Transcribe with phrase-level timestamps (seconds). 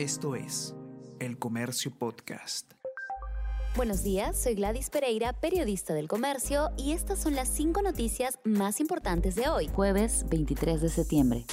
[0.00, 0.74] Esto es
[1.18, 2.72] El Comercio Podcast.
[3.76, 8.80] Buenos días, soy Gladys Pereira, periodista del comercio, y estas son las cinco noticias más
[8.80, 11.44] importantes de hoy, jueves 23 de septiembre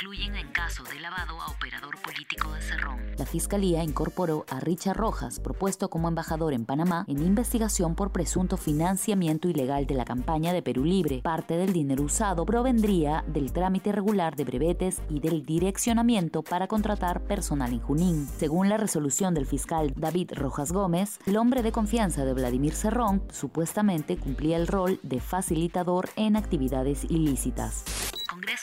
[0.00, 3.00] incluyen en de lavado a operador político de Cerrón.
[3.18, 8.56] La Fiscalía incorporó a Richard Rojas, propuesto como embajador en Panamá, en investigación por presunto
[8.56, 11.22] financiamiento ilegal de la campaña de Perú Libre.
[11.22, 17.24] Parte del dinero usado provendría del trámite regular de brevetes y del direccionamiento para contratar
[17.24, 18.28] personal en Junín.
[18.38, 23.24] Según la resolución del fiscal David Rojas Gómez, el hombre de confianza de Vladimir Cerrón
[23.32, 27.84] supuestamente cumplía el rol de facilitador en actividades ilícitas.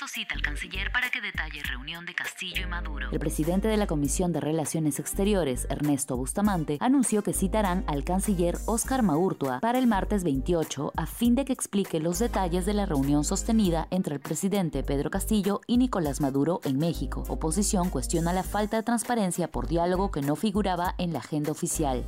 [0.05, 3.09] Cita al canciller para que detalle reunión de Castillo y Maduro.
[3.11, 8.57] El presidente de la Comisión de Relaciones Exteriores, Ernesto Bustamante, anunció que citarán al canciller
[8.67, 12.85] Óscar Maurtua para el martes 28 a fin de que explique los detalles de la
[12.85, 17.23] reunión sostenida entre el presidente Pedro Castillo y Nicolás Maduro en México.
[17.27, 22.05] Oposición cuestiona la falta de transparencia por diálogo que no figuraba en la agenda oficial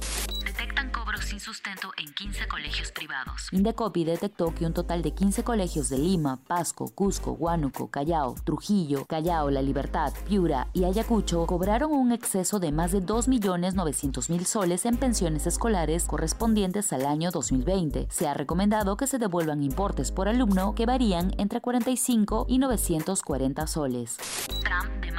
[1.39, 3.47] sustento en 15 colegios privados.
[3.51, 9.05] Indecopi detectó que un total de 15 colegios de Lima, Pasco, Cusco, Huánuco, Callao, Trujillo,
[9.05, 14.97] Callao, La Libertad, Piura y Ayacucho cobraron un exceso de más de 2.900.000 soles en
[14.97, 18.07] pensiones escolares correspondientes al año 2020.
[18.09, 23.67] Se ha recomendado que se devuelvan importes por alumno que varían entre 45 y 940
[23.67, 24.17] soles.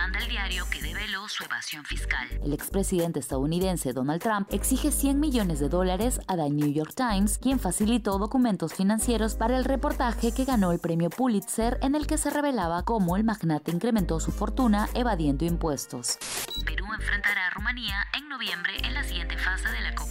[0.01, 2.27] Demanda al diario que develó su evasión fiscal.
[2.43, 7.37] El expresidente estadounidense Donald Trump exige 100 millones de dólares a The New York Times,
[7.37, 12.17] quien facilitó documentos financieros para el reportaje que ganó el premio Pulitzer en el que
[12.17, 16.17] se revelaba cómo el magnate incrementó su fortuna evadiendo impuestos.
[16.65, 20.10] Perú enfrentará a Rumanía en noviembre en la siguiente fase de la Copa.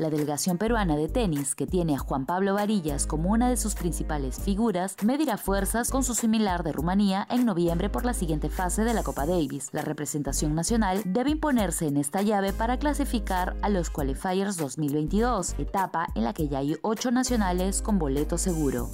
[0.00, 3.74] La delegación peruana de tenis, que tiene a Juan Pablo Varillas como una de sus
[3.74, 8.82] principales figuras, medirá fuerzas con su similar de Rumanía en noviembre por la siguiente fase
[8.82, 9.68] de la Copa Davis.
[9.72, 16.06] La representación nacional debe imponerse en esta llave para clasificar a los Qualifiers 2022, etapa
[16.14, 18.88] en la que ya hay ocho nacionales con boleto seguro.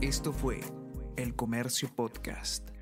[0.00, 0.60] Esto fue
[1.16, 2.75] El Comercio Podcast.